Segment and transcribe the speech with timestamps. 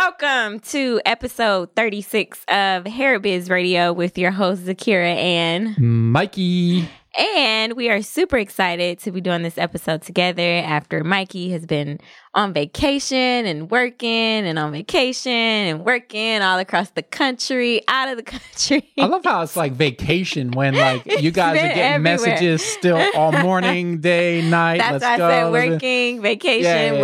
[0.00, 6.88] Welcome to episode 36 of Hair Biz Radio with your host, Zakira and Mikey.
[7.18, 11.98] And we are super excited to be doing this episode together after Mikey has been
[12.32, 14.08] on vacation and working
[14.46, 18.88] and on vacation and working all across the country, out of the country.
[18.96, 22.00] I love how it's like vacation when like you guys are getting everywhere.
[22.18, 24.78] messages still all morning, day, night.
[24.78, 25.28] That's let's why I go.
[25.28, 27.00] said working, vacation, Yeah, yeah, yeah.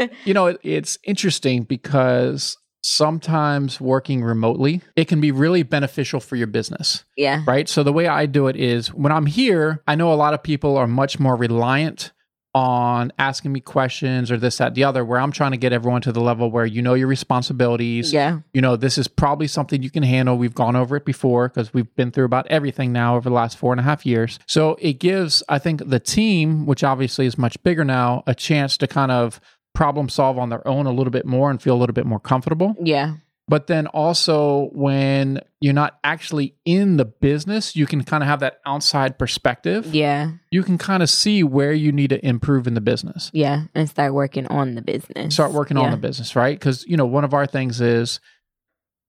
[0.00, 0.14] working.
[0.24, 6.36] You know, it, it's interesting because sometimes working remotely, it can be really beneficial for
[6.36, 7.42] your business, yeah.
[7.46, 7.68] right?
[7.68, 10.42] So the way I do it is when I'm here, I know a lot of
[10.42, 12.12] people are much more reliant
[12.54, 16.00] on asking me questions or this, that, the other, where I'm trying to get everyone
[16.02, 18.14] to the level where you know your responsibilities.
[18.14, 18.38] Yeah.
[18.54, 20.38] you know, this is probably something you can handle.
[20.38, 23.58] We've gone over it before because we've been through about everything now over the last
[23.58, 24.38] four and a half years.
[24.46, 28.78] So it gives, I think, the team, which obviously is much bigger now, a chance
[28.78, 29.38] to kind of
[29.76, 32.18] problem solve on their own a little bit more and feel a little bit more
[32.18, 32.74] comfortable.
[32.80, 33.16] Yeah.
[33.46, 38.40] But then also, when you're not actually in the business, you can kind of have
[38.40, 39.94] that outside perspective.
[39.94, 40.32] Yeah.
[40.50, 43.64] You can kind of see where you need to improve in the business Yeah.
[43.74, 45.34] And start working on the business.
[45.34, 46.58] start working on the business, right?
[46.58, 48.18] Because you know, one of our things is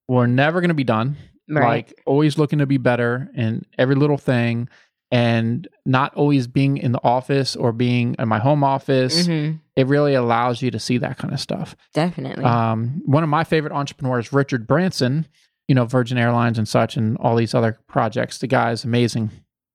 [0.06, 1.16] we're never going to be done.
[1.50, 1.86] Right.
[1.88, 4.68] Like always looking to be better in every little thing,
[5.10, 9.26] and not always being in the office or being in my home office.
[9.26, 11.74] hmm It really allows you to see that kind of stuff.
[11.94, 12.44] Definitely.
[12.44, 15.26] Um, one of my favorite entrepreneurs, Richard Branson,
[15.66, 18.38] you know, Virgin Airlines and such, and all these other projects.
[18.38, 19.30] The guy is amazing.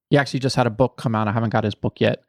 [0.09, 1.27] He actually just had a book come out.
[1.27, 2.19] I haven't got his book yet.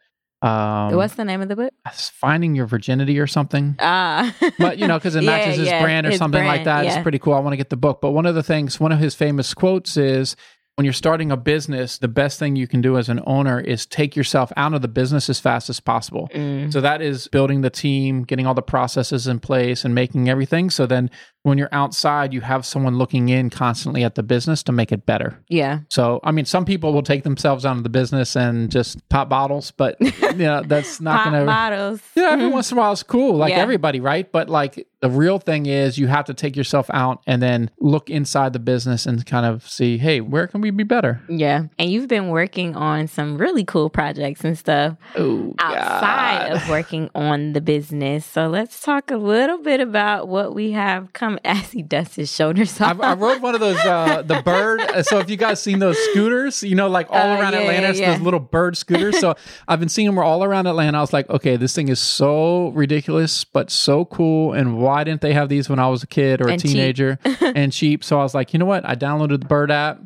[0.43, 1.73] Um, What's the name of the book?
[1.91, 4.35] Finding Your Virginity or something Ah.
[4.59, 6.97] but you know because it Yeah, matches his yeah, brand or something like brand, that
[6.97, 8.93] it's pretty cool i want to get the book but one of the things one
[8.93, 10.37] of his famous quotes is
[10.77, 13.87] when you're starting a business the best thing you can do as an owner is
[13.87, 16.73] take yourself out of the business as fast as possible Mm.
[16.73, 20.71] so that is building the team getting all the processes in place and making everything
[20.71, 21.11] so then
[21.45, 25.07] when you're outside you have someone looking in constantly at the business to make it
[25.07, 25.81] better Yeah.
[25.89, 29.29] so i mean some people will take themselves out of the business and just pop
[29.29, 32.01] bottles but you know that's not Pop gonna bottles.
[32.17, 32.55] yeah, every mm-hmm.
[32.55, 33.59] once in a while it's cool, like Yeah.
[33.59, 34.31] everybody, right?
[34.31, 38.09] But like the real thing is you have to take yourself out and then look
[38.09, 41.21] inside the business and kind of see, hey, where can we be better?
[41.29, 41.65] Yeah.
[41.79, 47.11] And you've been working on some really cool projects and stuff Oh, outside of working
[47.15, 48.25] on the business.
[48.25, 51.13] So let's talk a little bit about what we have
[51.45, 53.01] as he dusts his shoulders I, off.
[53.01, 54.81] I rode one of those, uh, the bird.
[54.81, 57.61] uh, So if you guys seen those scooters, you know, like all Oh, around yeah,
[57.61, 58.13] Atlanta, yeah, it's yeah.
[58.13, 59.19] those little bird scooters.
[59.19, 59.35] So
[59.69, 60.99] I've been seeing them all around Atlanta.
[60.99, 64.53] I was like, okay, this thing is so ridiculous, but so cool.
[64.53, 66.71] And why didn't they have these when I was a kid or a And cheap.
[66.73, 68.05] teenager and cheap?
[68.05, 68.89] So I was like, you know what?
[68.89, 70.01] I downloaded the bird app.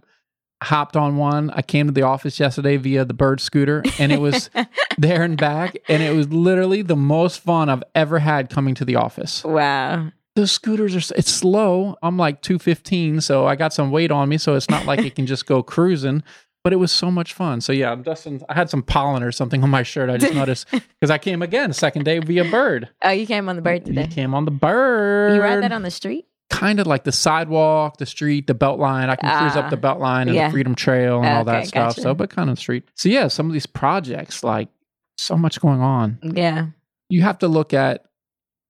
[0.60, 1.50] Hopped on one.
[1.50, 4.50] I came to the office yesterday via the bird scooter and it was
[4.98, 5.76] there and back.
[5.88, 10.10] And it was literally the most fun I've ever had coming to the office wow.
[10.38, 14.38] The scooters are it's slow i'm like 215 so i got some weight on me
[14.38, 16.22] so it's not like it can just go cruising
[16.62, 19.32] but it was so much fun so yeah i'm dusting i had some pollen or
[19.32, 22.88] something on my shirt i just noticed because i came again second day via bird
[23.02, 24.02] Oh, you came on the bird today.
[24.02, 26.26] you came on the bird You ride that on the street?
[26.50, 29.76] kind of like the sidewalk the street the BeltLine i can cruise Ah, up the
[29.76, 30.46] BeltLine and yeah.
[30.46, 32.00] the freedom trail and all that stuff gotcha.
[32.02, 34.68] so but kind of the street so yeah some of these projects like
[35.16, 36.66] so much going on Yeah.
[37.08, 38.04] you have to look at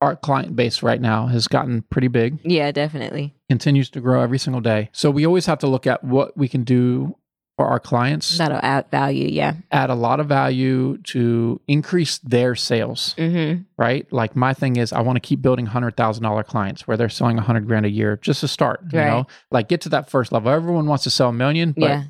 [0.01, 3.35] our client base right now has gotten pretty big Yeah, definitely.
[3.51, 4.91] continues to grow every single day.
[4.93, 7.17] So we always have to look at what we can do
[7.57, 9.27] for our clients, That'll add value.
[9.27, 9.55] Yeah.
[9.73, 13.63] add a lot of value to increase their sales, Mm-hmm.
[13.77, 14.07] right?
[14.13, 17.67] Like my thing is I want to keep building $100,000 clients where they're selling 100
[17.67, 19.09] grand a year just to start, you Right.
[19.09, 19.27] know?
[19.51, 20.53] Like get to that first level.
[20.53, 22.03] Everyone wants to sell a million, but Yeah.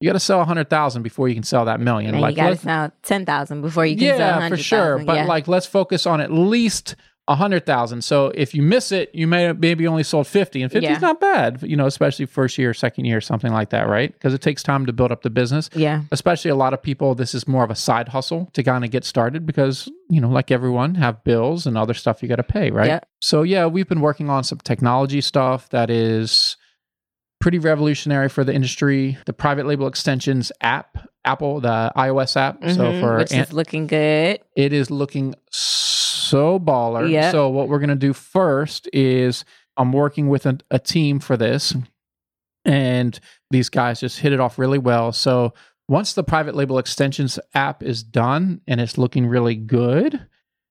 [0.00, 2.14] you got to sell 100,000 before you can sell that million.
[2.16, 4.98] And like you got to sell 10,000 before you can sell yeah, for sure.
[4.98, 5.26] But yeah.
[5.26, 6.96] like, let's focus on at least
[7.28, 8.02] a hundred thousand.
[8.02, 10.94] So if you miss it, you may maybe only sold fifty, and fifty Yeah.
[10.96, 14.12] is not bad, you know, especially first year, second year, something like that, right?
[14.12, 15.68] Because it takes time to build up the business.
[15.74, 16.02] yeah.
[16.12, 18.90] Especially a lot of people, this is more of a side hustle to kind of
[18.92, 22.44] get started because you know, like everyone, have bills and other stuff you got to
[22.44, 22.86] pay, right?
[22.86, 23.00] Yeah.
[23.20, 26.56] So yeah, we've been working on some technology stuff that is
[27.40, 29.18] pretty revolutionary for the industry.
[29.26, 32.62] The private label extensions app, Apple, the iOS app.
[32.70, 34.38] So Mhm, for which an- is looking good.
[34.54, 35.95] it is looking so
[36.32, 37.10] baller.
[37.10, 37.30] Yeah.
[37.30, 39.44] So what we're gonna do first is
[39.76, 41.74] I'm working with a, a team for this,
[42.64, 43.18] and
[43.50, 45.12] these guys just hit it off really well.
[45.12, 45.54] So
[45.88, 50.26] once the private label extensions app is done and it's looking really good,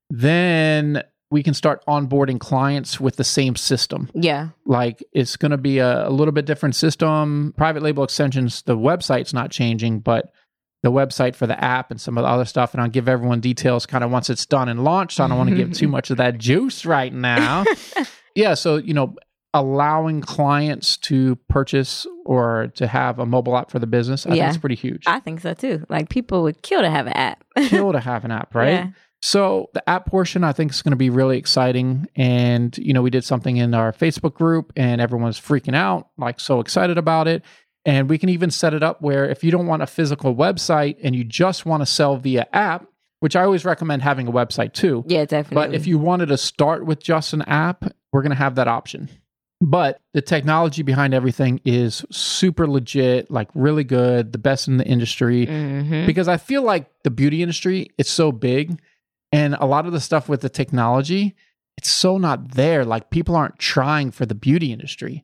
[0.10, 4.10] then we can start onboarding clients with the same system.
[4.14, 4.50] Yeah.
[4.66, 7.54] Like it's going to be a, a little bit different system.
[7.58, 10.32] Private label extensions, the website's not changing, but
[10.86, 12.74] the website for the app and some of the other stuff.
[12.74, 15.20] And I'll give everyone details kind of once it's done and launched.
[15.20, 17.66] I don't want to give too much of that juice right now.
[18.38, 19.16] Yeah, so you know,
[19.54, 24.44] allowing clients to purchase or to have a mobile app for the business, I Yeah.
[24.44, 25.04] think it's pretty huge.
[25.08, 25.86] I think so too.
[25.88, 27.44] Like people would kill to have an app.
[27.70, 28.70] Kill to have an app, right?
[28.72, 28.88] Yeah.
[29.22, 32.08] So the app portion, I think, is going to be really exciting.
[32.18, 36.42] And you know, we did something in our Facebook group, and everyone's freaking out, like
[36.42, 37.42] so excited about it.
[37.86, 40.98] And we can even set it up where if you don't want a physical website
[41.04, 42.88] and you just want to sell via app,
[43.20, 45.04] which I always recommend having a website too.
[45.08, 45.68] Yeah, definitely.
[45.68, 48.68] But if you wanted to start with just an app, we're going to have that
[48.68, 49.10] option.
[49.62, 54.86] But the technology behind everything is super legit, like really good, the best in the
[54.86, 55.46] industry.
[55.48, 56.06] Mhm.
[56.06, 58.80] Because I feel like the beauty industry, it's so big.
[59.32, 61.36] And a lot of the stuff with the technology,
[61.78, 62.84] it's so not there.
[62.84, 65.24] Like people aren't trying for the beauty industry.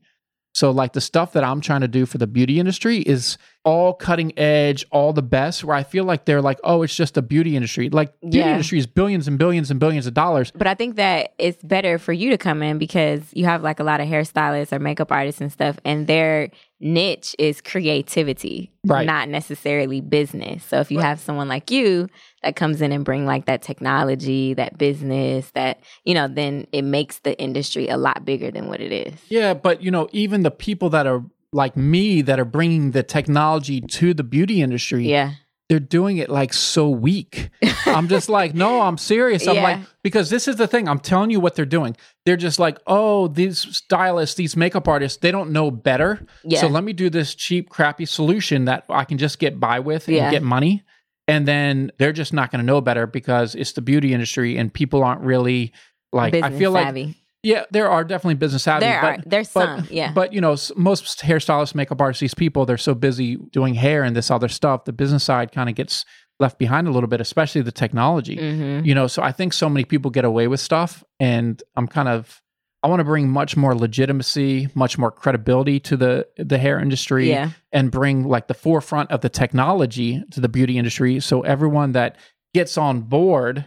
[0.53, 3.94] So, like the stuff that I'm trying to do for the beauty industry is all
[3.94, 5.63] cutting edge, all the best.
[5.63, 7.90] Where I feel like they're like, oh, it's just a beauty industry.
[7.90, 8.52] Like beauty Yeah.
[8.52, 10.52] industry is billions and billions and billions of dollars.
[10.52, 13.80] But I think that it's better for you to come in because you have like
[13.80, 16.50] a lot of hairstylists or makeup artists and stuff, and their
[16.80, 19.06] niche is creativity, Right.
[19.06, 20.64] not necessarily business.
[20.64, 22.07] So if you have someone like you
[22.42, 26.81] that comes in and bring like that technology, that business, that you know, then it
[26.81, 29.14] makes the industry a lot bigger than what it is.
[29.30, 33.03] Yeah, but you know, even the people that are like me that are bringing the
[33.03, 35.33] technology to the beauty industry, Yeah,
[35.69, 37.50] they're doing it like so weak.
[37.86, 39.48] I'm just like, no, I'm serious.
[39.48, 39.63] I'm Yeah.
[39.63, 40.88] like, because this is the thing.
[40.88, 41.95] I'm telling you what they're doing.
[42.25, 46.25] They're just like, oh, these stylists, these makeup artists, they don't know better.
[46.44, 49.80] yeah, So let me do this cheap, crappy solution that I can just get by
[49.80, 50.30] with and Yeah.
[50.31, 50.83] get money.
[51.27, 54.74] And then they're just not going to know better because it's the beauty industry and
[54.74, 55.71] people aren't really
[56.12, 57.20] like, business I feel like, savvy.
[57.44, 58.86] Yeah, there are definitely business savvy.
[58.86, 62.34] there but are there's but, some, yeah, But you know, most hairstylists, makeup artists, these
[62.34, 64.86] people, they're so busy doing hair and this other stuff.
[64.86, 66.06] The business side kind of gets
[66.40, 68.36] left behind a little bit, especially the technology.
[68.36, 71.88] hmm You know, so I think so many people get away with stuff, and I'm
[71.88, 72.42] kind of
[72.84, 77.30] I want to bring much more legitimacy, much more credibility to the the hair industry,
[77.30, 81.20] yeah, and bring like the forefront of the technology to the beauty industry.
[81.20, 82.18] So everyone that
[82.54, 83.66] gets on board.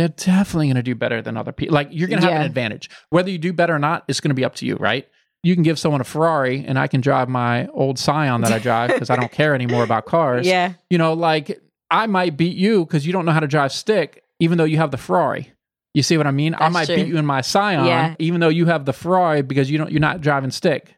[0.00, 1.74] They're definitely going to do better than other people.
[1.74, 2.88] Like you're going to have an advantage.
[3.10, 5.06] Whether you do better or not, it's going to be up to you, right?
[5.42, 8.58] you can give someone a Ferrari and I can drive my old Scion that I
[8.58, 10.46] drive because I don't care anymore about cars.
[10.46, 11.60] yeah, You know, like
[11.90, 14.76] I might beat you because you don't know how to drive stick, even though you
[14.76, 15.52] have the Ferrari.
[15.94, 16.52] You see what I mean?
[16.52, 16.96] That's I might true.
[16.96, 18.14] beat you in my Scion, Yeah.
[18.18, 20.94] even though you have the Ferrari because you don't you're not driving stick.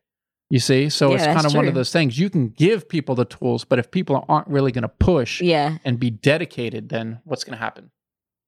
[0.51, 0.91] You see?
[0.91, 2.19] So Yeah, it's kind of one of those things.
[2.19, 5.79] You can give people the tools, but if people aren't really going to push yeah.
[5.83, 7.91] and be dedicated, then what's going to happen?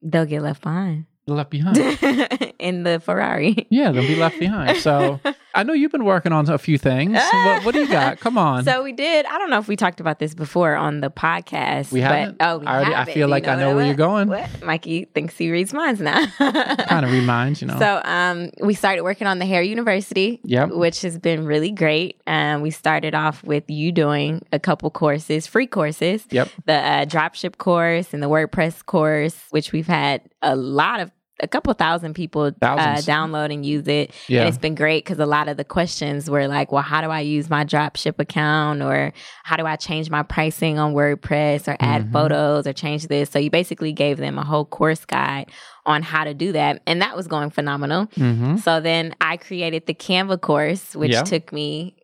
[0.05, 1.79] They'll get left behind They're left behind.
[2.59, 3.67] in the Ferrari.
[3.71, 4.77] yeah, they'll be left behind.
[4.79, 5.19] So
[5.55, 7.13] I know you've been working on a few things.
[7.33, 8.19] what, what do you got?
[8.21, 8.65] Come on.
[8.65, 9.25] So we did.
[9.27, 11.93] I don't know if we talked about this before on the podcast.
[11.93, 12.37] We but- haven't?
[12.41, 14.29] oh, we I already- I feel You like I know where you're going.
[14.29, 14.49] What?
[14.65, 16.27] Mikey thinks he reads minds now.
[16.39, 17.79] kind of reminds, you know.
[17.79, 20.71] So um, we started working on the Hair University, Yep.
[20.71, 22.21] which has been really great.
[22.27, 26.49] Um, we started off with you doing a couple courses, free courses, Yep.
[26.67, 31.11] the uh, dropship course and the WordPress course, which we've had a lot of
[31.41, 34.13] a couple thousand people uh, download and use it.
[34.29, 34.41] Yeah.
[34.41, 37.09] And it's been great because a lot of the questions were like, well, how do
[37.11, 38.83] I use my dropship account?
[38.83, 42.13] Or how do I change my pricing on WordPress or add Mhm.
[42.13, 43.31] photos or change this?
[43.31, 45.51] So you basically gave them a whole course guide
[45.87, 46.83] on how to do that.
[46.87, 48.05] And that was going phenomenal.
[48.15, 51.23] hmm So then I created the Canva course, which Yeah.
[51.25, 51.97] took me.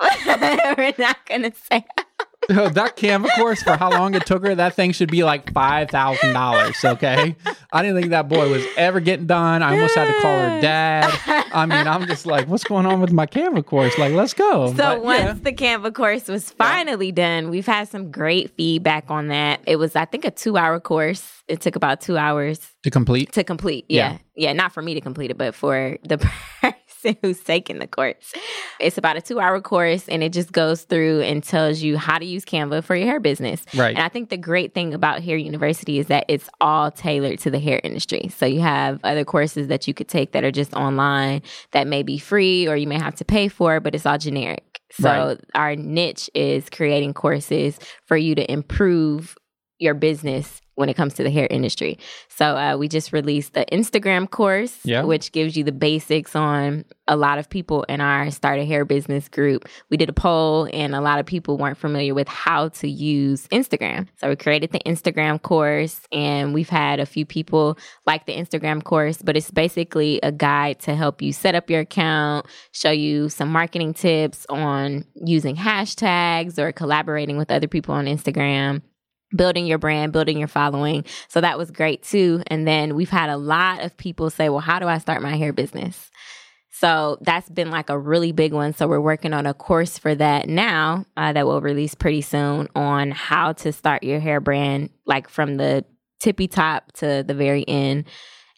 [0.26, 1.84] We're not going to say.
[2.50, 5.52] Oh, that Canva course for how long it took her, that thing should be like
[5.52, 6.76] five thousand dollars.
[6.84, 7.36] Okay,
[7.72, 9.62] I didn't think that boy was ever getting done.
[9.62, 11.12] I almost had to call her dad.
[11.54, 13.96] I mean, I'm just like, what's going on with my Canva course?
[13.98, 14.68] Like, let's go.
[14.68, 15.32] So But, once yeah.
[15.34, 19.60] the Canva course was finally done, we've had some great feedback on that.
[19.66, 21.42] It was, I think, a two hour course.
[21.48, 23.84] It took about two hours to complete, to complete.
[23.88, 24.12] Yeah.
[24.12, 24.18] Yeah.
[24.34, 24.52] Yeah.
[24.54, 26.18] Not for me to complete it, but for the
[27.22, 28.32] who's taking the course.
[28.80, 32.18] It's about a two hour course and it just goes through and tells you how
[32.18, 33.64] to use Canva for your hair business.
[33.74, 33.94] right?
[33.94, 37.50] And I think the great thing about Hair University is that it's all tailored to
[37.50, 38.30] the hair industry.
[38.36, 41.42] So you have other courses that you could take that are just online
[41.72, 44.80] that may be free or you may have to pay for, but it's all generic.
[44.92, 45.40] So Right.
[45.54, 49.36] our niche is creating courses for you to improve
[49.78, 51.98] your business when it comes to the hair industry.
[52.28, 55.02] So uh, we just released the Instagram course, Yeah.
[55.04, 58.84] which gives you the basics on a lot of people in our start a hair
[58.84, 59.68] business group.
[59.90, 63.46] We did a poll, and a lot of people weren't familiar with how to use
[63.48, 64.08] Instagram.
[64.16, 67.76] So we created the Instagram course, and we've had a few people
[68.06, 71.80] like the Instagram course, but it's basically a guide to help you set up your
[71.80, 78.06] account, show you some marketing tips on using hashtags or collaborating with other people on
[78.06, 78.80] Instagram
[79.34, 81.04] building your brand, building your following.
[81.28, 82.42] So that was great too.
[82.46, 85.36] And then we've had a lot of people say, well, how do I start my
[85.36, 86.10] hair business?
[86.70, 88.74] So that's been like a really big one.
[88.74, 92.68] So we're working on a course for that now uh, that will release pretty soon
[92.74, 95.84] on how to start your hair brand, like from the
[96.18, 98.06] tippy top to the very end.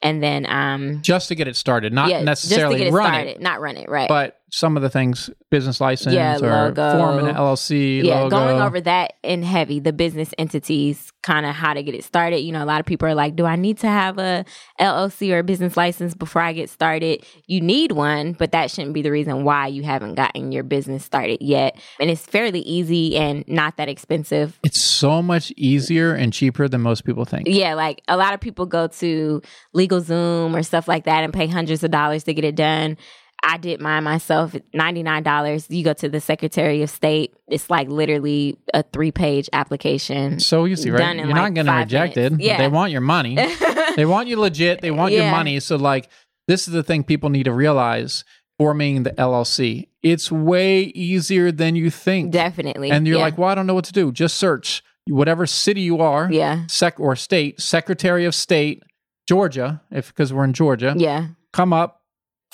[0.01, 2.97] And then, um, just to get it started, not yeah, necessarily just to get it
[2.97, 4.09] run started, it, not run it, right?
[4.09, 6.97] but some of the things, business license Yeah, or logo.
[6.97, 8.37] forming an LLC, yeah, logo.
[8.37, 12.39] going over that in heavy, the business entities, kind of how to get it started.
[12.39, 14.45] You know, a lot of people are like, "Do I need to have a
[14.81, 18.95] LLC or a business license before I get started?" You need one, but that shouldn't
[18.95, 21.77] be the reason why you haven't gotten your business started yet.
[21.99, 24.61] And it's fairly easy and not that expensive.
[24.63, 27.49] It's so much easier and cheaper than most people think.
[27.49, 29.43] Yeah, like a lot of people go to
[29.77, 32.97] LegalZoom or stuff like that and pay hundreds of dollars to get it done.
[33.47, 35.67] I did mine myself, $99.
[35.69, 40.41] You go to the Secretary of State, it's like literally a three page application.
[40.41, 40.99] So easy, right?
[40.99, 42.33] Done You're in not going to five rejected.
[42.33, 42.45] minutes.
[42.47, 42.59] Yeah.
[42.59, 43.37] They want your money.
[43.97, 44.81] they want you legit.
[44.81, 45.61] They want your money.
[45.61, 46.09] So, like,
[46.49, 48.25] this is the thing people need to realize
[48.59, 49.89] forming the LLC.
[50.03, 52.31] It's way easier than you think.
[52.33, 52.91] Definitely.
[52.91, 53.25] And you're Yeah.
[53.25, 54.13] like, well, I don't know what to do.
[54.13, 56.63] Just search whatever city you are, yeah.
[56.69, 58.83] sec or state, Secretary of State,
[59.29, 60.95] Georgia, if because we're in Georgia.
[60.97, 61.29] Yeah.
[61.53, 62.03] Come up,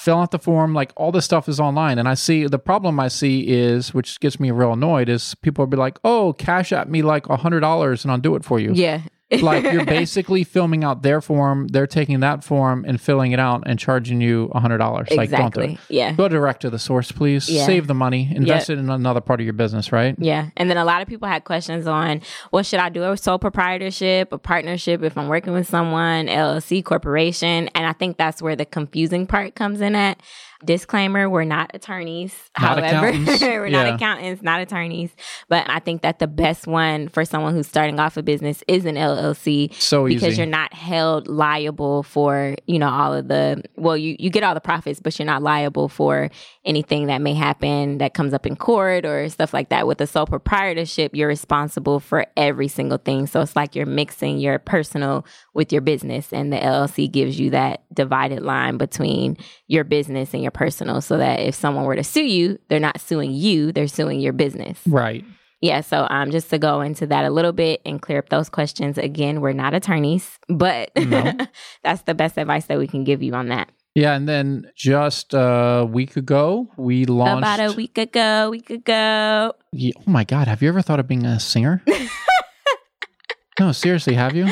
[0.01, 0.73] fill out the form.
[0.73, 1.99] Like all this stuff is online.
[1.99, 5.63] And I see the problem I see is, which gets me real annoyed, is people
[5.63, 8.45] will be like, oh, cash at me like a hundred dollars and I'll do it
[8.45, 9.03] for you Yeah.
[9.43, 13.63] Like you're basically filming out their form they're taking that form and filling it out
[13.67, 15.75] and charging you a hundred dollars like don't do exactly.
[15.75, 16.13] it Yeah.
[16.13, 17.65] go direct to the source please Yeah.
[17.67, 20.49] save the money invest it in another part of your business right Yeah.
[20.57, 22.21] And then a lot of people had questions on,
[22.53, 26.83] well, should I do a sole proprietorship, a partnership if I'm working with someone, LLC,
[26.85, 27.69] corporation?
[27.75, 30.21] And I think that's where the confusing part comes in at.
[30.65, 32.35] Disclaimer, we're not attorneys.
[32.61, 33.85] Not However, we're Yeah.
[33.85, 35.11] not accountants, not attorneys.
[35.49, 38.85] But I think that the best one for someone who's starting off a business is
[38.85, 43.63] an LLC so because easy you're not held liable for you know all of the
[43.77, 46.29] well you you get all the profits but you're not liable for
[46.65, 50.07] anything that may happen that comes up in court or stuff like that with a
[50.07, 55.25] sole proprietorship you're responsible for every single thing so it's like you're mixing your personal
[55.55, 59.37] with your business and the LLC gives you that divided line between
[59.69, 63.01] your business and your personal so that if someone were to sue you they're not
[63.01, 65.25] suing you they're suing your business right
[65.63, 68.49] yeah, so um, just to go into that a little bit and clear up those
[68.49, 68.97] questions.
[68.97, 71.35] Again, we're not attorneys, but No.
[71.85, 73.71] that's the best advice that we can give you on that.
[73.95, 79.53] Yeah and then just a week ago we launched About a week ago, week ago.
[79.73, 81.83] Ye- oh my god have you ever thought of being a singer
[83.61, 84.47] no seriously have you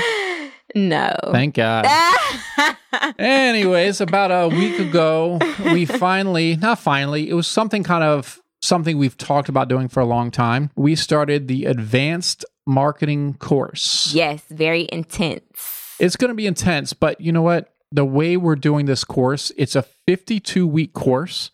[0.75, 1.14] No.
[1.33, 1.87] thank god
[3.18, 5.38] Anyways, about a week ago,
[5.73, 10.00] we finally, not finally, it was something kind of something we've talked about doing for
[10.00, 10.71] a long time.
[10.75, 14.12] We started the advanced marketing course.
[14.12, 15.97] yes, very intense.
[16.00, 17.73] It's going to be intense, but you know what?
[17.90, 21.50] The way we're doing this course, it's a 52 week course.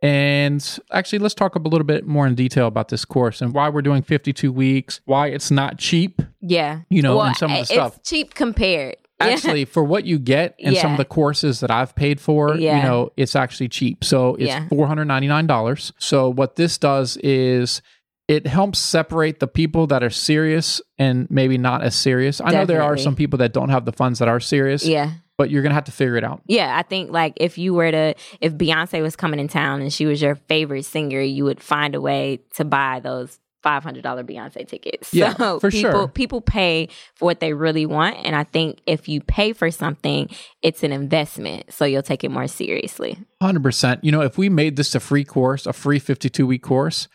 [0.00, 3.68] And actually, let's talk a little bit more in detail about this course and why
[3.68, 6.80] we're doing 52 weeks, why it's not cheap, Yeah.
[6.88, 8.02] you know, well, and some of the it's stuff.
[8.04, 8.96] cheap compared.
[9.20, 12.70] actually for what you get and some of the courses that I've paid for, you
[12.70, 14.04] know, it's actually cheap.
[14.04, 14.68] So it's Yeah.
[14.68, 15.92] four hundred ninety nine dollars.
[15.98, 17.82] So what this does is
[18.28, 22.40] it helps separate the people that are serious and maybe not as serious.
[22.40, 25.10] I know there are some people that don't have the funds that are serious, Yeah.
[25.38, 26.42] But you're gonna have to figure it out.
[26.46, 29.90] Yeah, I think like if you were to if Beyonce was coming in town and
[29.92, 34.02] she was your favorite singer, you would find a way to buy those five hundred
[34.02, 35.14] dollar Beyonce tickets.
[35.14, 36.08] Yeah, so for people sure.
[36.08, 40.28] people pay for what they really want, and I think if you pay for something,
[40.60, 43.18] it's an investment, so you'll take it more seriously.
[43.40, 44.04] Hundred percent.
[44.04, 47.08] You know, if we made this a free course, a free fifty two week course,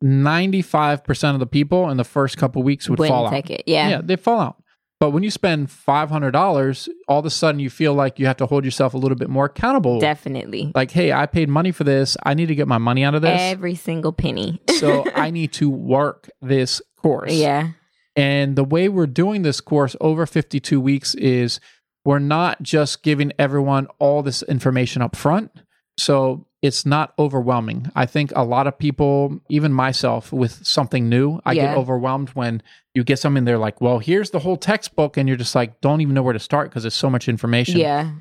[0.00, 3.30] ninety five percent of the people in the first couple weeks would Wouldn't fall out.
[3.30, 3.62] take it.
[3.66, 3.88] Yeah.
[3.88, 4.61] yeah, they fall out.
[5.02, 8.26] But when you spend five hundred dollars, all of a sudden you feel like you
[8.26, 9.98] have to hold yourself a little bit more accountable.
[9.98, 10.70] definitely.
[10.76, 12.16] like, hey, I paid money for this.
[12.22, 13.36] I need to get my money out of this.
[13.36, 14.62] Every single penny.
[14.78, 17.32] so I need to work this course.
[17.32, 17.70] yeah.
[18.14, 21.58] And the way we're doing this course over 52 weeks is
[22.04, 25.50] we're not just giving everyone all this information up front.
[25.98, 27.90] So it's not overwhelming.
[27.94, 31.66] I think a lot of people, even myself, with something new, I Yeah.
[31.66, 32.62] get overwhelmed when
[32.94, 35.16] you get something, they're like, well, here's the whole textbook.
[35.16, 37.78] And you're just like, don't even know where to start because there's so much information.
[37.78, 38.12] Yeah.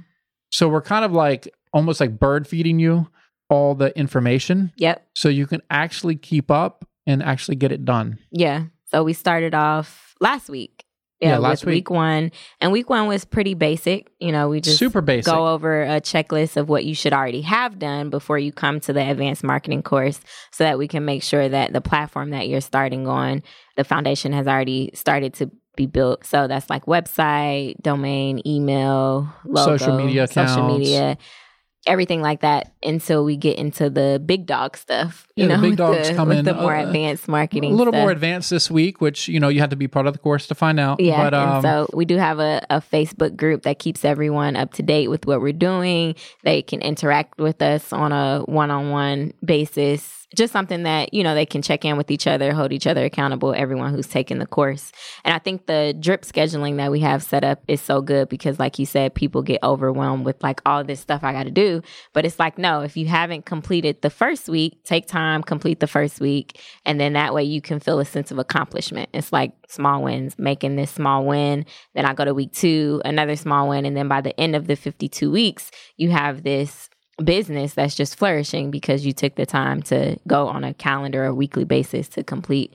[0.52, 3.08] So we're kind of like almost like bird feeding you
[3.50, 5.06] all the information Yep.
[5.16, 8.18] so you can actually keep up and actually get it done.
[8.32, 8.66] Yeah.
[8.86, 10.84] So we started off last week.
[11.22, 11.90] Yeah, last with week.
[11.90, 12.32] week one.
[12.60, 14.12] And week one was pretty basic.
[14.20, 15.32] You know, we just Super basic.
[15.32, 18.94] go over a checklist of what you should already have done before you come to
[18.94, 20.20] the advanced marketing course
[20.52, 23.44] so that we can make sure that the platform that you're starting on,
[23.78, 26.26] the foundation has already started to be built.
[26.26, 31.18] So that's like website, domain, email, logo, Social media social media.
[31.88, 35.28] Everything like that until we get into the big dog stuff.
[35.36, 37.74] You Yeah, the know, big with dogs the, come in, the more uh, advanced marketing.
[37.74, 38.02] a little stuff.
[38.02, 40.48] more advanced this week, which you know you had to be part of the course
[40.48, 41.00] to find out.
[41.00, 44.74] Yeah, but um, so we do have a, a Facebook group that keeps everyone up
[44.74, 46.16] to date with what we're doing.
[46.44, 50.21] They can interact with us on a one on one basis.
[50.36, 53.04] Just something that, you know, they can check in with each other, hold each other
[53.04, 54.92] accountable, everyone who's taking the course.
[55.26, 58.58] And I think the drip scheduling that we have set up is so good because,
[58.60, 61.82] like you said, people get overwhelmed with like all this stuff I got to do.
[62.14, 65.88] But it's like, no, if you haven't completed the first week, take time, complete the
[65.88, 66.60] first week.
[66.86, 69.10] And then that way you can feel a sense of accomplishment.
[69.14, 71.66] It's like small wins, making this small win.
[71.94, 73.86] Then I go to week two, another small win.
[73.86, 76.90] And then by the end of the 52 weeks, you have this
[77.24, 81.34] business that's just flourishing because you took the time to go on a calendar or
[81.34, 82.74] weekly basis to complete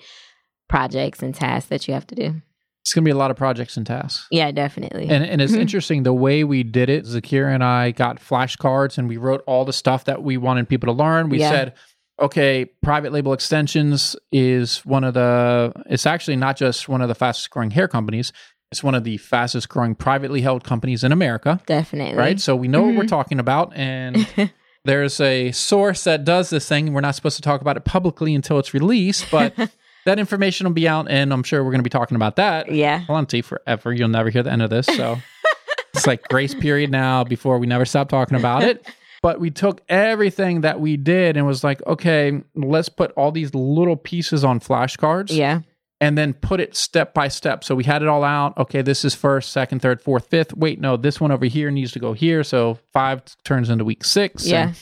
[0.69, 2.35] projects and tasks that you have to do.
[2.83, 4.29] it's gonna be a lot of projects and tasks.
[4.31, 5.09] Yeah, definitely.
[5.09, 5.59] And, and it's Mhm.
[5.59, 7.05] interesting the way we did it.
[7.05, 10.87] Zakira and I got flashcards and we wrote all the stuff that we wanted people
[10.87, 11.29] to learn.
[11.29, 11.51] We Yeah.
[11.51, 11.75] said,
[12.23, 17.17] okay, private label extensions is one of the, it's actually not just one of the
[17.17, 18.33] fastest growing hair companies,
[18.73, 22.17] it's one of the fastest growing privately held companies in America, definitely.
[22.17, 22.41] right?
[22.41, 23.09] So we know what we're Mhm.
[23.09, 23.73] talking about.
[23.77, 24.27] And
[24.85, 26.93] there's a source that does this thing.
[26.93, 29.55] We're not supposed to talk about it publicly until it's released, but
[30.05, 31.07] that information will be out.
[31.11, 33.05] And I'm sure we're going to be talking about that yeah.
[33.07, 33.93] plenty forever.
[33.93, 34.87] You'll never hear the end of this.
[34.87, 35.19] So
[35.95, 38.85] it's like grace period now before we never stop talking about it.
[39.23, 43.55] But we took everything that we did and was like, okay, let's put all these
[43.55, 45.61] little pieces on flashcards Yeah.
[46.01, 47.65] And then put it step by step.
[47.65, 48.57] So we had it all out.
[48.59, 50.55] Okay, this is first, second, third, fourth, fifth.
[50.55, 52.45] Wait, no, this one over here needs to go here.
[52.45, 54.47] So five turns into week six.
[54.47, 54.69] Yeah.
[54.69, 54.77] And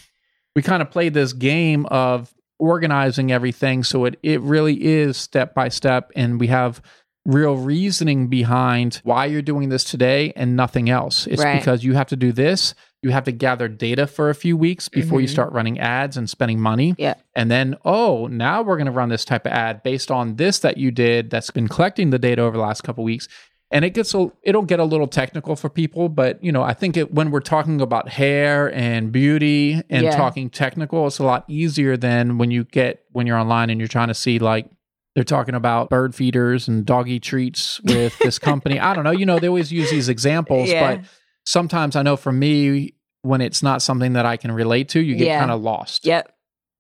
[0.56, 5.54] we kind of played this game of organizing everything so it it really is step
[5.54, 6.80] by step and we have
[7.26, 11.59] real reasoning behind why you're doing this today and nothing else it's Right.
[11.59, 14.88] because you have to do this you have to gather data for a few weeks
[14.88, 15.30] before you Mhm.
[15.30, 17.14] start running ads and spending money Yeah.
[17.37, 20.59] and then oh now we're going to run this type of ad based on this
[20.61, 23.28] that you did that's been collecting the data over the last couple weeks
[23.70, 26.72] and it gets a it'll get a little technical for people but you know i
[26.74, 30.16] think it, when we're talking about hair and beauty and Yeah.
[30.16, 33.88] talking technical it's a lot easier than when you get when you're online and you're
[33.88, 34.66] trying to see like
[35.14, 39.26] they're talking about bird feeders and doggy treats with this company i don't know you
[39.26, 40.96] know they always use these examples Yeah.
[40.96, 41.05] but
[41.46, 45.16] sometimes i know for me when it's not something that i can relate to you
[45.16, 45.38] get Yeah.
[45.40, 46.32] kind of lost Yep.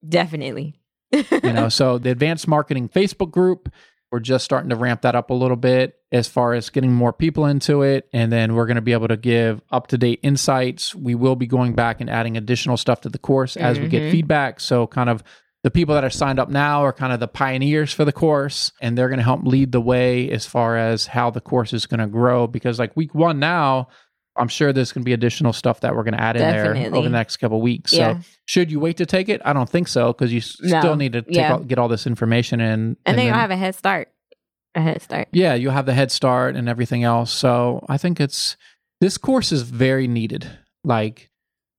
[0.08, 0.80] Definitely.
[1.12, 3.68] you know so the advanced marketing facebook group
[4.12, 7.12] we're just starting to ramp that up a little bit as far as getting more
[7.12, 10.20] people into it and then we're going to be able to give up to date
[10.22, 13.88] insights we will be going back and adding additional stuff to the course as we
[13.88, 14.10] get Mhm.
[14.10, 15.22] feedback so kind of
[15.62, 18.70] the people that are signed up now are kind of the pioneers for the course
[18.82, 21.86] and they're going to help lead the way as far as how the course is
[21.86, 23.88] going to grow because like week one now
[24.36, 26.74] i'm sure there's going to be additional stuff that we're going to add in there
[26.94, 28.18] over the next couple weeks Yeah.
[28.18, 29.40] so should you wait to take it?
[29.44, 30.80] I don't think so because you s- No.
[30.80, 31.52] still need to take Yeah.
[31.54, 32.68] all, get all this information in.
[32.70, 34.08] and, then then- you'll have a head start.
[34.74, 35.28] A head start.
[35.32, 37.30] yeah, you'll have the head start and everything else.
[37.32, 38.56] So I think it's
[39.00, 40.46] this course is very needed,
[40.82, 41.30] like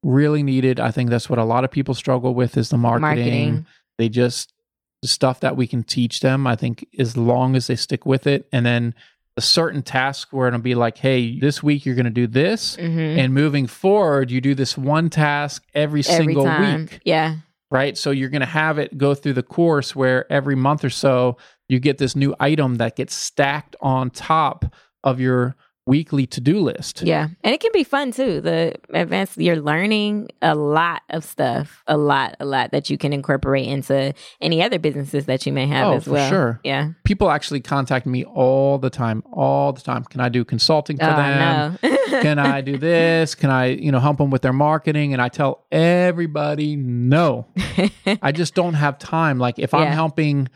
[0.02, 0.80] really needed.
[0.80, 3.02] I think that's what a lot of people struggle with is the marketing.
[3.02, 3.66] Marketing.
[3.98, 4.54] They just
[5.02, 6.48] the stuff that we can teach them.
[6.48, 8.96] I think as long as they stick with it, and then
[9.38, 12.78] a certain task where it'll be like, hey, this week you're going to do this.
[12.78, 13.20] Mm-hmm.
[13.20, 16.82] And moving forward, you do this one task every, Every single time.
[16.84, 17.02] week.
[17.04, 17.36] Yeah.
[17.70, 17.98] right?
[17.98, 21.38] So you're going to have it go through the course where every month or so
[21.68, 25.56] you get this new item that gets stacked on top of your
[25.88, 27.04] weekly to-do list.
[27.04, 27.28] Yeah.
[27.44, 28.42] And it can be fun too.
[28.42, 33.14] The advanced, you're learning a lot of stuff, a lot, a lot that you can
[33.14, 36.30] incorporate into any other businesses that you may have Oh, as for well.
[36.30, 36.60] sure.
[36.64, 36.92] Yeah.
[37.04, 40.04] People actually contact me all the time, all the time.
[40.06, 41.78] Can I do consulting for oh, them?
[41.84, 41.98] no.
[42.22, 43.36] Can I do this?
[43.36, 45.14] Can I, you know, help them with their marketing?
[45.14, 47.48] And I tell everybody no.
[48.22, 49.38] I just don't have time.
[49.38, 50.48] Like if I'm helping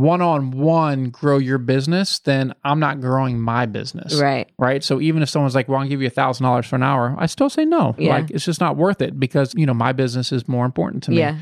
[0.00, 4.20] one on one grow your business, then I'm not growing my business.
[4.20, 4.48] right.
[4.58, 4.82] right?
[4.84, 7.14] So even if someone's like, "Well, I'll give you a thousand dollars for an hour,"
[7.18, 7.94] I still say no.
[7.98, 8.16] Yeah.
[8.16, 11.10] Like it's just not worth it because you know my business is more important to
[11.10, 11.18] me.
[11.18, 11.38] Yeah.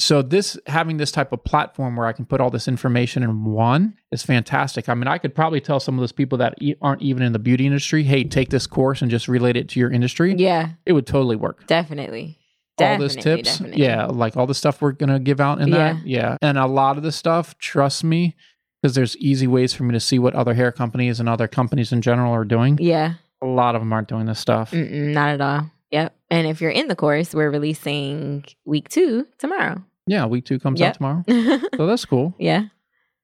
[0.00, 3.44] So this having this type of platform where I can put all this information in
[3.44, 4.88] one is fantastic.
[4.88, 7.32] I mean, I could probably tell some of those people that e- aren't even in
[7.32, 10.70] the beauty industry, "Hey, take this course and just relate it to your industry." Yeah.
[10.84, 11.66] It would totally work.
[11.68, 12.38] Definitely.
[12.80, 13.82] All those tips, definitely.
[13.82, 16.96] yeah, like all the stuff we're gonna give out in that, yeah, and a lot
[16.96, 18.34] of the stuff, trust me,
[18.82, 21.92] because there's easy ways for me to see what other hair companies and other companies
[21.92, 22.78] in general are doing.
[22.80, 23.14] Yeah.
[23.42, 24.70] A lot of them aren't doing this stuff.
[24.70, 25.70] Mm-mm, not at all.
[25.90, 26.16] Yep.
[26.30, 29.82] And if you're in the course, we're releasing week two tomorrow.
[30.06, 30.88] Yeah, week two comes Yep.
[30.88, 31.24] out tomorrow.
[31.76, 32.34] So that's cool.
[32.38, 32.64] yeah.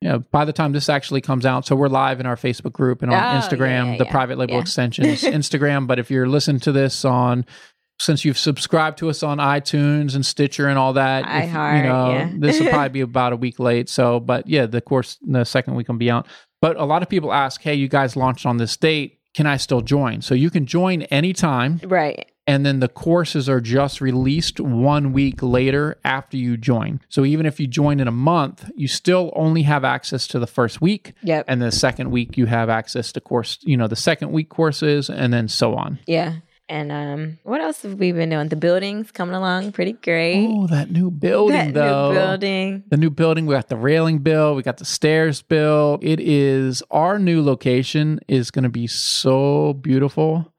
[0.02, 3.02] Yeah, by the time this actually comes out, so we're live in our Facebook group
[3.02, 4.60] and on Oh, Instagram, yeah, the yeah, private label yeah.
[4.60, 5.86] extensions Instagram.
[5.86, 7.44] But if you're listening to this on
[8.00, 11.82] since you've subscribed to us on iTunes and Stitcher and all that, if, iHeart, you
[11.82, 12.30] know, yeah.
[12.38, 13.90] this will probably be about a week late.
[13.90, 16.26] So, but yeah, the course, the second week will be out.
[16.62, 19.18] But a lot of people ask, hey, you guys launched on this date.
[19.34, 20.22] Can I still join?
[20.22, 21.78] So you can join anytime.
[21.84, 22.32] Right.
[22.46, 27.00] And then the courses are just released one week later after you join.
[27.10, 30.46] So even if you join in a month, you still only have access to the
[30.46, 31.12] first week.
[31.22, 31.44] Yep.
[31.48, 35.10] And the second week, you have access to course, you know, the second week courses
[35.10, 35.98] and then so on.
[36.06, 36.36] Yeah.
[36.70, 38.48] And um, what else have we been doing?
[38.48, 40.46] The building's coming along pretty great.
[40.48, 42.12] Oh, that new building, that though.
[42.12, 42.84] new building.
[42.90, 46.04] The new building, we got the railing built, we got the stairs built.
[46.04, 50.54] It is our new location is going to be so beautiful.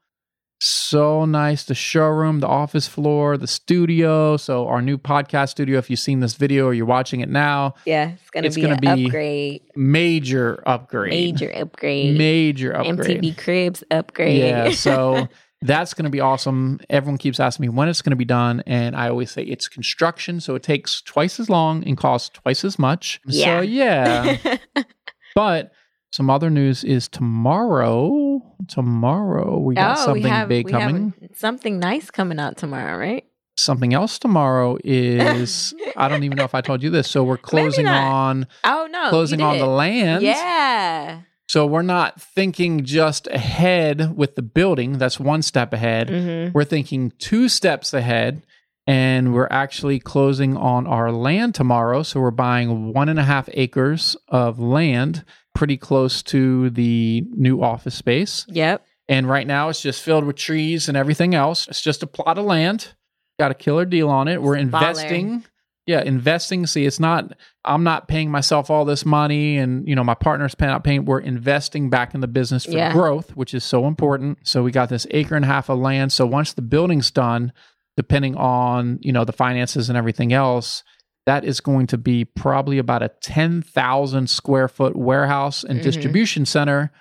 [0.60, 1.64] So nice.
[1.64, 4.38] The showroom, the office floor, the studio.
[4.38, 7.74] So, our new podcast studio, if you've seen this video or you're watching it now,
[7.86, 11.10] Yeah, it's gonna be gonna an be upgrade, major upgrade.
[11.14, 13.22] major upgrade, Major upgrade.
[13.24, 14.38] MTV Cribs upgrade.
[14.40, 14.70] Yeah.
[14.72, 15.28] So,
[15.62, 16.80] that's going to be awesome.
[16.90, 18.64] Everyone keeps asking me when it's going to be done.
[18.66, 20.40] And I always say it's construction.
[20.40, 23.22] So, it takes twice as long and costs twice as much.
[23.26, 23.46] Yeah.
[23.46, 24.58] So, yeah.
[25.36, 25.72] But
[26.12, 28.42] some other news is tomorrow.
[28.68, 31.14] Tomorrow we got oh, something we have big coming.
[31.34, 33.26] something nice coming out tomorrow, right?
[33.58, 37.10] Something else tomorrow is I don't even know if I told you this.
[37.10, 40.24] So we're closing on Oh no, closing on the land.
[40.24, 41.22] Yeah.
[41.52, 45.00] So we're not thinking just ahead with the building.
[45.00, 46.08] That's one step ahead.
[46.10, 48.44] hmm We're thinking two steps ahead.
[48.88, 52.04] And we're actually closing on our land tomorrow.
[52.04, 57.62] So we're buying one and a half acres of land pretty close to the new
[57.62, 58.46] office space.
[58.48, 58.86] Yep.
[59.10, 61.68] And right now it's just filled with trees and everything else.
[61.68, 62.94] It's just a plot of land.
[63.38, 64.42] Got a killer deal on it.
[64.42, 65.44] We're investing.
[65.88, 66.68] Yeah, investing.
[66.68, 67.34] See, it's not,
[67.66, 71.06] I'm not paying myself all this money and, you know, my partner's paying out paying.
[71.06, 72.92] We're investing back in the business for Yeah.
[72.94, 74.38] growth, which is so important.
[74.44, 76.12] So we got this acre and a half of land.
[76.12, 77.52] So once the building's done,
[77.98, 80.84] depending on, you know, the finances and everything else,
[81.26, 85.84] that is going to be probably about a 10,000 square foot warehouse and Mhm.
[85.84, 86.92] distribution center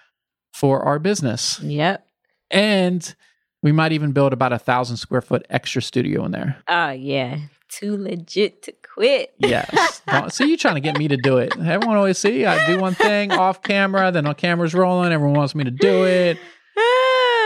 [0.54, 1.60] for our business.
[1.60, 2.04] Yep.
[2.50, 3.14] And
[3.62, 6.56] we might even build about a thousand square foot extra studio in there.
[6.66, 7.36] Oh yeah.
[7.72, 9.32] Too legit to quit.
[9.38, 10.02] Yes.
[10.06, 11.56] Don't- see, you trying to get me to do it.
[11.56, 15.12] Everyone always see I do one thing off camera, then on camera's rolling.
[15.12, 16.38] Everyone wants me to do it.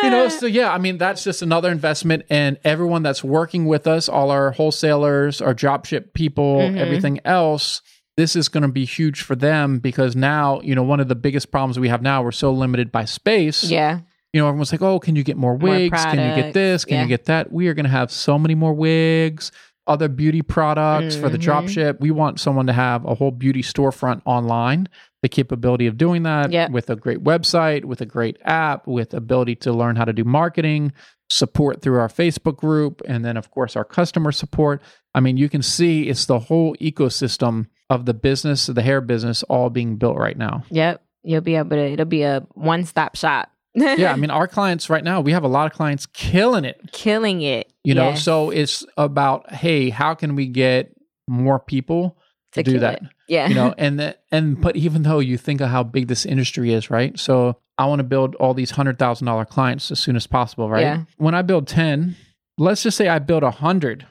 [0.02, 2.24] You know, so yeah, I mean, that's just another investment.
[2.28, 6.76] And everyone that's working with us, all our wholesalers, our dropship people, Mhm.
[6.76, 7.80] everything else,
[8.16, 11.14] this is going to be huge for them because now, you know, one of the
[11.14, 13.64] biggest problems we have now, we're so limited by space.
[13.64, 14.00] yeah.
[14.32, 16.04] you know, everyone's like, oh, can you get more More wigs?
[16.04, 16.84] can you get this?
[16.84, 17.02] Can yeah.
[17.02, 17.52] you get that?
[17.52, 19.52] We are going to have so many more wigs,
[19.86, 21.42] other beauty products for the Mhm.
[21.42, 22.00] dropship.
[22.00, 24.88] We want someone to have a whole beauty storefront online,
[25.22, 26.70] the capability of doing that Yep.
[26.70, 30.24] with a great website, with a great app, with ability to learn how to do
[30.24, 30.92] marketing,
[31.28, 34.80] support through our Facebook group, and then, of course, our customer support.
[35.14, 39.42] I mean, you can see it's the whole ecosystem of the business, the hair business,
[39.44, 40.64] all being built right now.
[40.70, 41.02] Yep.
[41.22, 41.92] You'll be able to.
[41.92, 43.50] It'll be a one-stop shop.
[43.74, 46.80] Yeah, I mean, our clients right now, we have a lot of clients killing it
[46.92, 47.72] killing it.
[47.84, 48.22] you know Yes.
[48.22, 50.94] so it's about hey how can we get
[51.28, 52.16] more people
[52.52, 53.08] to, do that it.
[53.28, 53.48] Yeah.
[53.48, 56.72] you know and the, and but even though you think of how big this industry
[56.72, 60.14] is right so i want to build all these hundred thousand dollar clients as soon
[60.16, 61.04] as possible right Yeah.
[61.16, 62.14] when i build 10
[62.58, 64.06] let's just say i build a hundred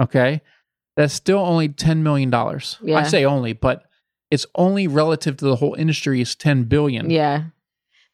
[0.00, 0.40] okay
[0.96, 3.84] that's still only 10 million dollars i say only but
[4.30, 7.44] it's only relative to the whole industry is 10 billion yeah.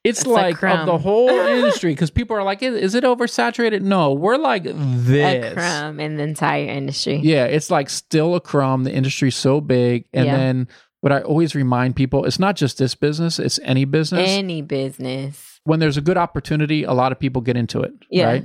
[0.06, 3.82] It's a like of the whole industry because people are like, is, is it oversaturated?
[3.82, 5.52] No, we're like this.
[5.52, 7.20] A crumb in the entire industry.
[7.22, 8.84] Yeah, it's like still a crumb.
[8.84, 10.06] The industry's so big.
[10.12, 10.36] And Yeah.
[10.36, 10.68] then
[11.00, 14.28] what I always remind people, it's not just this business, it's any business.
[14.28, 15.60] Any business.
[15.64, 17.92] when there's a good opportunity, a lot of people get into it.
[18.10, 18.26] Yeah.
[18.26, 18.44] Right.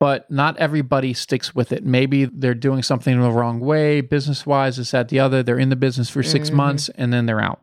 [0.00, 1.84] But not everybody sticks with it.
[1.84, 5.42] Maybe they're doing something in the wrong way, business wise, this, that, the other.
[5.42, 6.54] They're in the business for 6 Mhm.
[6.54, 7.60] months and then they're out.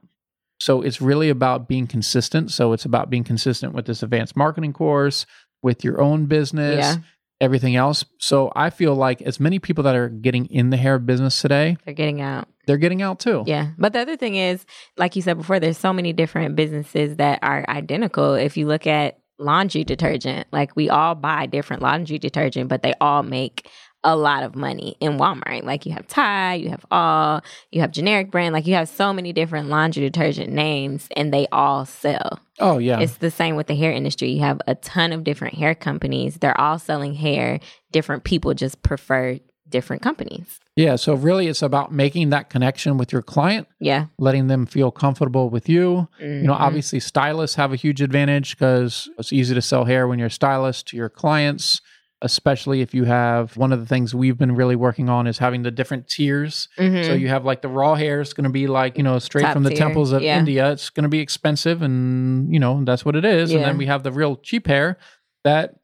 [0.60, 2.52] So it's really about being consistent.
[2.52, 5.26] So it's about being consistent with this advanced marketing course,
[5.62, 6.96] with your own business, Yeah.
[7.42, 8.06] everything else.
[8.20, 11.76] So I feel like as many people that are getting in the hair business today,
[11.86, 12.48] They're getting out.
[12.68, 13.44] they're getting out too.
[13.46, 13.68] Yeah.
[13.78, 14.66] But the other thing is,
[14.98, 18.36] like you said before, there's so many different businesses that are identical.
[18.36, 22.94] If you look at laundry detergent, like we all buy different laundry detergent, but they
[23.02, 23.68] all make
[24.06, 25.64] a lot of money in Walmart.
[25.64, 27.42] Like you have Tide, you have All,
[27.72, 31.48] you have generic brand, like you have so many different laundry detergent names and they
[31.52, 32.40] all sell.
[32.60, 33.00] Oh yeah.
[33.02, 34.30] It's the same with the hair industry.
[34.30, 36.36] You have a ton of different hair companies.
[36.36, 37.60] They're all selling hair.
[37.92, 40.60] Different people just prefer different companies.
[40.76, 40.96] yeah.
[40.96, 44.06] So really it's about making that connection with your client, Yeah.
[44.20, 46.08] letting them feel comfortable with you.
[46.22, 46.60] You know, Mhm.
[46.60, 50.32] obviously stylists have a huge advantage because it's easy to sell hair when you're a
[50.32, 51.82] stylist to your clients.
[52.22, 55.64] Especially if you have one of the things we've been really working on is having
[55.64, 56.68] the different tiers.
[56.78, 57.06] Mhm.
[57.06, 59.44] So you have like the raw hair is going to be like, you know, straight
[59.44, 60.40] Top from the tier, temples of yeah.
[60.40, 60.72] India.
[60.72, 63.54] It's going to be expensive and, you know, that's what it is.
[63.54, 64.98] And then we have the real cheap hair
[65.44, 65.76] that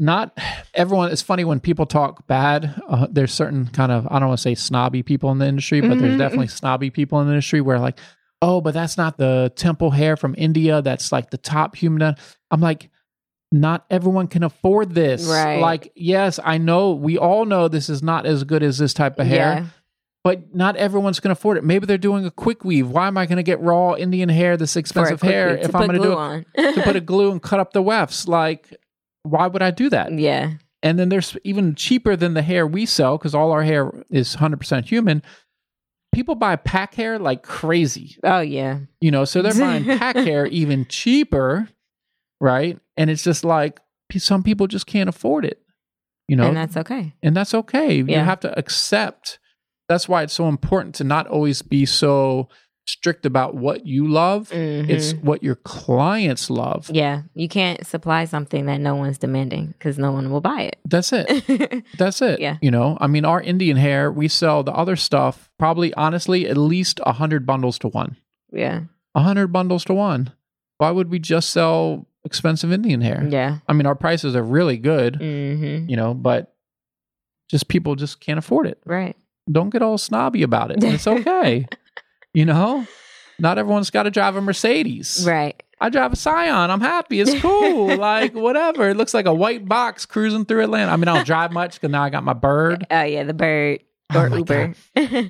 [0.00, 0.36] not
[0.74, 2.80] everyone, it's funny when people talk bad.
[2.88, 5.80] Uh, there's certain kind of, I don't want to say snobby people in the industry,
[5.80, 6.18] but there's Mhm.
[6.18, 7.98] definitely snobby people in the industry where like,
[8.40, 10.80] oh, but that's not the temple hair from India.
[10.82, 12.14] That's like the top human.
[12.50, 12.88] I'm like,
[13.52, 15.26] not everyone can afford this.
[15.26, 15.60] Right.
[15.60, 19.18] Like, yes, I know we all know this is not as good as this type
[19.18, 19.66] of hair Yeah.
[20.24, 21.64] but not everyone's going to afford it.
[21.64, 22.88] Maybe they're doing a quick weave.
[22.88, 26.00] Why am I going to get raw Indian hair, this expensive hair, if I'm going
[26.00, 28.26] to do it to put a glue and cut up the wefts?
[28.26, 28.74] Like,
[29.24, 30.12] why would I do that?
[30.18, 30.52] yeah.
[30.84, 34.34] And then there's even cheaper than the hair we sell because all our hair is
[34.36, 35.22] 100% human.
[36.12, 38.80] People buy pack hair like crazy, Oh yeah.
[39.00, 41.68] you know, so they're buying pack hair even cheaper,
[42.42, 42.78] right?
[42.98, 43.80] And it's just like
[44.18, 45.62] some people just can't afford it,
[46.28, 47.14] you know, and that's okay.
[47.22, 47.94] and that's okay.
[47.94, 49.38] You have to accept.
[49.88, 52.48] That's why it's so important to not always be so
[52.86, 54.50] strict about what you love.
[54.52, 55.22] It's Mhm.
[55.24, 56.90] what your clients love.
[56.92, 57.22] yeah.
[57.34, 60.78] You can't supply something that no one's demanding because no one will buy it.
[60.84, 61.26] That's it.
[61.48, 61.84] it.
[61.98, 62.40] That's it.
[62.40, 62.56] Yeah.
[62.60, 66.56] You know, I mean, our Indian hair, we sell the other stuff probably, honestly, at
[66.56, 68.16] least a hundred bundles to one.
[68.52, 68.80] yeah.
[69.14, 70.32] A hundred bundles to one.
[70.78, 73.26] Why would we just sell expensive Indian hair?
[73.28, 73.58] Yeah.
[73.68, 76.54] I mean, our prices are really good, hmm you know, but
[77.50, 78.80] just people just can't afford it.
[78.86, 79.16] Right.
[79.50, 80.82] don't get all snobby about it.
[80.82, 81.66] It's okay.
[82.34, 82.86] you know,
[83.38, 85.24] not everyone's got to drive a Mercedes.
[85.26, 85.62] Right.
[85.80, 86.70] I drive a Scion.
[86.70, 87.20] I'm happy.
[87.20, 87.96] It's cool.
[87.98, 88.88] like whatever.
[88.90, 90.92] It looks like a white box cruising through Atlanta.
[90.92, 92.86] I mean, I don't drive much because now I got my bird.
[92.90, 93.80] Oh yeah, the bird
[94.14, 94.74] Oh or my Uber.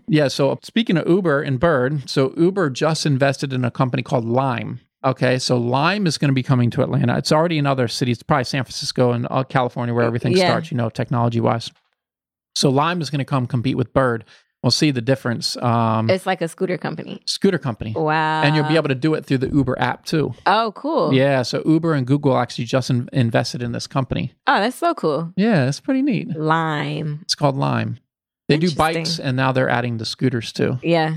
[0.07, 0.28] Yeah.
[0.28, 4.81] So speaking of Uber and Bird, so Uber just invested in a company called Lime.
[5.04, 7.18] Okay, so Lime is going to be coming to Atlanta.
[7.18, 10.48] It's already in other cities, probably San Francisco and uh, California, where everything Yeah.
[10.48, 10.70] starts.
[10.70, 11.70] You know, technology wise.
[12.54, 14.24] So Lime is going to come compete with Bird.
[14.62, 15.56] We'll see the difference.
[15.56, 17.20] Um, it's like a scooter company.
[17.26, 17.94] scooter company.
[17.96, 18.42] Wow.
[18.42, 20.34] and you'll be able to do it through the Uber app too.
[20.46, 21.12] Oh, cool.
[21.12, 24.34] Yeah, so Uber and Google actually just in- invested in this company.
[24.46, 25.32] Oh, that's so cool.
[25.36, 26.36] Yeah, it's pretty neat.
[26.36, 27.18] Lime.
[27.22, 27.98] It's called Lime.
[28.48, 30.78] They do bikes and now they're adding the scooters too.
[30.80, 31.16] Yeah.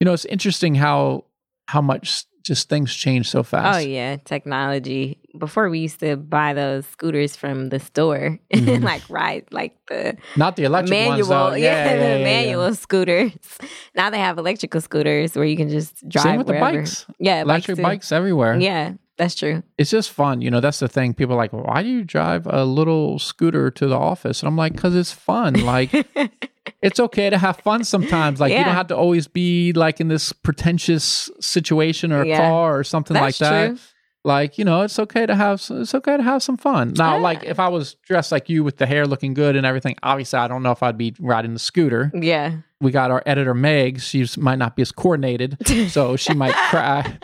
[0.00, 1.24] You know, it's interesting how
[1.68, 3.76] how much just things change so fast.
[3.76, 5.18] Oh yeah, technology.
[5.38, 8.82] Before we used to buy those scooters from the store, Mhm.
[8.82, 12.24] like ride like the Not the electric manual, ones yeah, the yeah, yeah.
[12.24, 13.32] manual scooters.
[13.94, 16.72] Now they have electrical scooters where you can just drive Same with wherever.
[16.72, 17.06] the bikes.
[17.18, 17.82] Yeah, Electric too.
[17.82, 18.58] bikes everywhere.
[18.58, 19.62] Yeah, that's true.
[19.78, 20.40] It's just fun.
[20.40, 21.14] You know, that's the thing.
[21.14, 24.40] People are like, why do you drive a little scooter to the office?
[24.42, 25.54] And I'm like, because it's fun.
[25.64, 25.92] Like,
[26.80, 28.40] it's okay to have fun sometimes.
[28.40, 32.38] Like you don't have to always be like in this pretentious situation or a Yeah.
[32.48, 33.68] car or something like that.
[33.68, 33.78] true.
[34.24, 36.94] Like you know, it's okay to have it's okay to have some fun.
[36.96, 37.22] Now, Yeah.
[37.22, 40.38] like if I was dressed like you with the hair looking good and everything, obviously
[40.38, 42.12] I don't know if I'd be riding the scooter.
[42.14, 42.58] Yeah.
[42.80, 44.00] We got our editor Meg.
[44.00, 45.56] She might not be as coordinated,
[45.90, 47.18] so she might cry.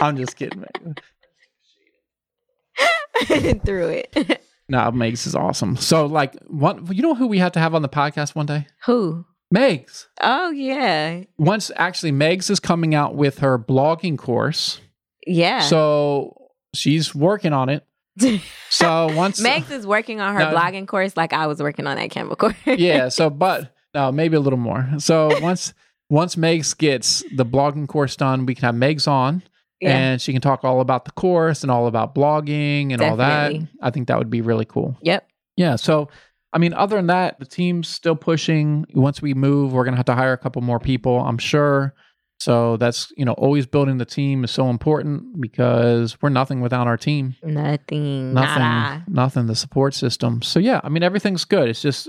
[0.00, 0.64] I'm just kidding.
[0.84, 1.00] Meg.
[3.64, 4.40] Through it.
[4.70, 5.76] No, Meg's is awesome.
[5.76, 8.66] So like one, you know who we had to have on the podcast one day?
[8.86, 9.24] Who?
[9.50, 10.08] Meg's.
[10.20, 11.24] Oh yeah.
[11.38, 14.80] Once actually, Meg's is coming out with her blogging course.
[15.26, 15.60] Yeah.
[15.60, 16.36] So
[16.74, 17.84] she's working on it.
[18.72, 20.52] So once Megs is working on her No.
[20.56, 22.54] blogging course like I was working on that Canva course.
[22.66, 23.08] yeah.
[23.08, 24.88] So but no, maybe a little more.
[24.98, 25.74] So once
[26.08, 29.42] once Megs gets the blogging course done, we can have Megs on.
[29.80, 29.96] Yeah.
[29.96, 33.54] And she can talk all about the course and all about blogging and all that.
[33.80, 34.98] I think that would be really cool.
[35.02, 35.26] Yep.
[35.56, 35.76] Yeah.
[35.76, 36.08] So,
[36.52, 38.84] I mean, other than that, the team's still pushing.
[38.92, 41.94] Once we move, we're going to have to hire a couple more people, I'm sure.
[42.40, 46.86] So that's, you know, always building the team is so important because we're nothing without
[46.86, 47.36] our team.
[47.42, 48.32] Nothing.
[48.32, 49.04] Nothing, Nada.
[49.08, 50.40] nothing, the support system.
[50.40, 51.68] So, yeah, I mean, everything's good.
[51.68, 52.08] It's just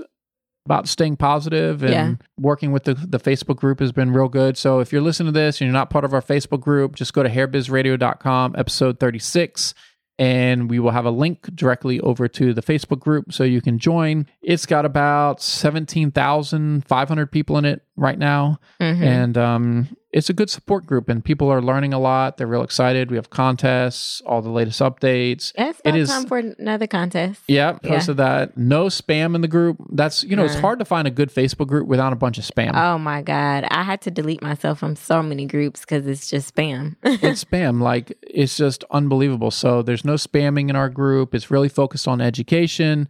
[0.66, 2.14] about staying positive and Yeah.
[2.38, 4.56] working with the, the Facebook group has been real good.
[4.56, 7.12] So, if you're listening to this and you're not part of our Facebook group, just
[7.12, 9.74] go to hairbizradio.com, episode 36
[10.18, 13.78] and we will have a link directly over to the Facebook group so you can
[13.78, 14.26] join.
[14.42, 18.58] It's got about 17,500 people in it right now.
[18.80, 19.02] Mhm.
[19.02, 22.36] And um, it's a good support group, and people are learning a lot.
[22.36, 23.10] They're real excited.
[23.10, 25.52] We have contests, all the latest updates.
[25.56, 27.40] It's it is- time for another contest.
[27.48, 28.56] Yeah, posted that.
[28.56, 29.78] No spam in the group.
[29.90, 32.44] That's, you know, it's hard to find a good Facebook group without a bunch of
[32.44, 32.72] spam.
[32.74, 33.64] Oh my God.
[33.70, 36.96] I had to delete myself from so many groups because it's just spam.
[37.02, 37.80] it's spam.
[37.80, 39.50] Like it's just unbelievable.
[39.50, 41.34] So there's no spamming in our group.
[41.34, 43.08] It's really focused on education.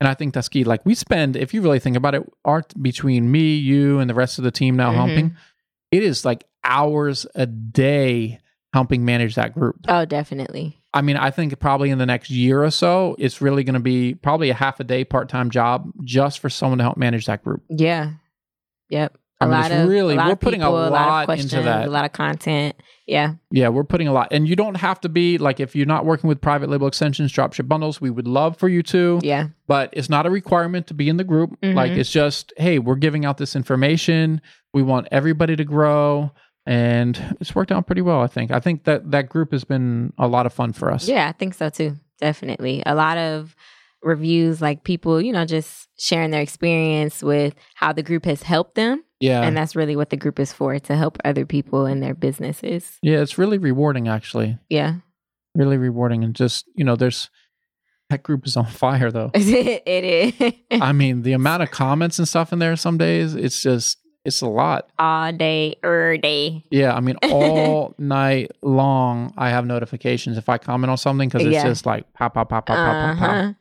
[0.00, 0.64] And I think that's key.
[0.64, 4.14] Like we spend, if you really think about it, art between me, you, and the
[4.14, 4.96] rest of the team now Mhm.
[4.96, 5.36] humping,
[5.94, 8.40] it is like hours a day
[8.72, 9.76] helping manage that group.
[9.88, 10.80] oh, definitely.
[10.92, 13.80] I mean, I think probably in the next year or so, it's really going to
[13.80, 17.26] be probably a half a day part time job just for someone to help manage
[17.26, 17.62] that group.
[17.68, 18.12] Yeah.
[18.90, 19.18] Yep.
[19.44, 20.86] I A mean, lot it's of really- a lot we're of putting a people, lot
[20.86, 21.86] of lot into questions, that.
[21.86, 22.76] A lot of content.
[23.06, 23.34] Yeah.
[23.50, 24.28] Yeah, we're putting a lot.
[24.32, 27.32] And you don't have to be like, if you're not working with private label extensions,
[27.32, 29.48] dropship bundles, we would love for you to, Yeah.
[29.68, 31.50] but it's not a requirement to be in the group.
[31.62, 31.74] Mhm.
[31.74, 34.40] Like, it's just, hey, we're giving out this information.
[34.72, 36.32] We want everybody to grow.
[36.66, 38.50] And it's worked out pretty well, I think.
[38.50, 41.06] I think that that group has been a lot of fun for us.
[41.06, 41.96] Yeah, I think so too.
[42.22, 42.82] Definitely.
[42.86, 43.54] A lot of
[44.02, 48.76] reviews, like people, you know, just sharing their experience with how the group has helped
[48.76, 49.04] them.
[49.24, 49.42] Yeah.
[49.42, 52.98] And that's really what the group is for to help other people in their businesses.
[53.02, 54.58] yeah, it's really rewarding, actually.
[54.68, 54.96] Yeah.
[55.54, 56.24] Really rewarding.
[56.24, 57.30] And just, you know, there's
[58.10, 59.30] that group is on fire, though.
[59.34, 60.04] it
[60.40, 60.52] is.
[60.80, 64.40] I mean, the amount of comments and stuff in there some days, it's just, it's
[64.40, 64.88] a lot.
[64.98, 66.64] All day, er day.
[66.70, 71.46] Yeah, I mean, all night long, I have notifications if I comment on something because
[71.46, 71.64] it's Yeah.
[71.64, 73.30] just like pop, pop, pop, pop, pop, pop, pop.
[73.30, 73.52] Uh-huh.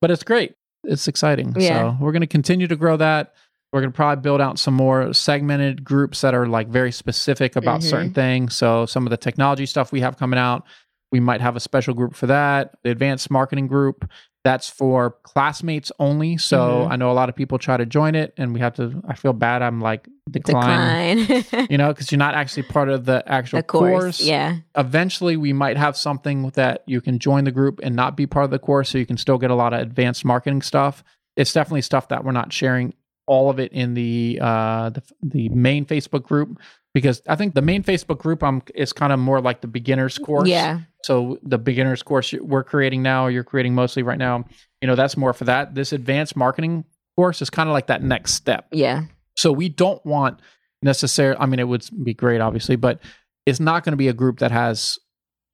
[0.00, 0.54] But it's great.
[0.84, 1.54] It's exciting.
[1.58, 1.92] Yeah.
[1.92, 3.34] So we're going to continue to grow that.
[3.72, 7.54] We're going to probably build out some more segmented groups that are like very specific
[7.54, 7.84] about Mhm.
[7.90, 8.56] certain things.
[8.56, 10.64] So some of the technology stuff we have coming out,
[11.12, 12.72] we might have a special group for that.
[12.82, 14.10] The advanced marketing group,
[14.42, 16.36] that's for classmates only.
[16.38, 16.92] So Mhm.
[16.92, 19.14] I know a lot of people try to join it and we have to, I
[19.14, 19.62] feel bad.
[19.62, 21.26] I'm like, decline.
[21.26, 21.66] Decline.
[21.70, 23.92] You know, because you're not actually part of the actual the course.
[24.02, 24.20] course.
[24.22, 24.56] Yeah.
[24.76, 28.44] Eventually, we might have something that you can join the group and not be part
[28.46, 31.04] of the course, so you can still get a lot of advanced marketing stuff.
[31.36, 32.94] It's definitely stuff that we're not sharing
[33.30, 36.58] all of it in the uh, the, the main Facebook group
[36.92, 40.18] because I think the main Facebook group um is kind of more like the beginners
[40.18, 40.48] course.
[40.48, 40.80] Yeah.
[41.04, 44.44] So the beginners course we're creating now, you're creating mostly right now.
[44.82, 45.76] You know, that's more for that.
[45.76, 46.84] This advanced marketing
[47.16, 48.66] course is kind of like that next step.
[48.72, 49.04] Yeah.
[49.36, 50.40] So we don't want
[50.82, 52.98] necessarily, I mean, it would be great, obviously, but
[53.46, 54.98] it's not going to be a group that has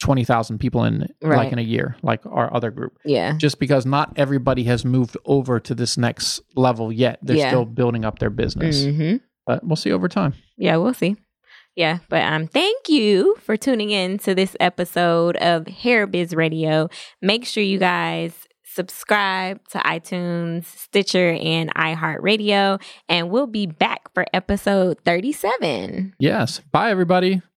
[0.01, 3.35] 20,000 people in it, like in a year, like our other group, Yeah.
[3.39, 7.19] just because not everybody has moved over to this next level yet.
[7.23, 7.49] They're Yeah.
[7.49, 10.35] still building up their business, hmm but we'll see over time.
[10.59, 11.17] Yeah, we'll see.
[11.77, 16.89] Yeah, but um, thank you for tuning in to this episode of Hair Biz Radio.
[17.23, 18.33] Make sure you guys
[18.65, 26.15] subscribe to iTunes, Stitcher, and iHeartRadio, and we'll be back for episode thirty-seven.
[26.19, 26.61] Yes.
[26.73, 27.41] Bye, everybody.